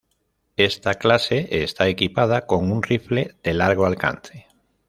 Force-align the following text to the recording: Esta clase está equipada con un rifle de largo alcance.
Esta 0.57 0.95
clase 0.95 1.47
está 1.63 1.87
equipada 1.87 2.47
con 2.47 2.71
un 2.71 2.81
rifle 2.81 3.35
de 3.43 3.53
largo 3.53 3.85
alcance. 3.85 4.47